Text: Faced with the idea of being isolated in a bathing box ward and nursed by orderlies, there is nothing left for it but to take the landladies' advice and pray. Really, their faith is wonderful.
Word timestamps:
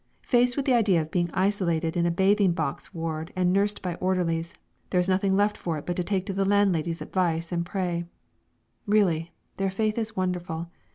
Faced 0.23 0.57
with 0.57 0.65
the 0.65 0.73
idea 0.73 0.99
of 1.03 1.11
being 1.11 1.29
isolated 1.31 1.95
in 1.95 2.07
a 2.07 2.09
bathing 2.09 2.53
box 2.53 2.91
ward 2.91 3.31
and 3.35 3.53
nursed 3.53 3.83
by 3.83 3.93
orderlies, 4.01 4.55
there 4.89 4.99
is 4.99 5.07
nothing 5.07 5.35
left 5.35 5.55
for 5.55 5.77
it 5.77 5.85
but 5.85 5.95
to 5.95 6.03
take 6.03 6.25
the 6.25 6.43
landladies' 6.43 7.03
advice 7.03 7.51
and 7.51 7.67
pray. 7.67 8.05
Really, 8.87 9.31
their 9.57 9.69
faith 9.69 9.99
is 9.99 10.15
wonderful. 10.15 10.71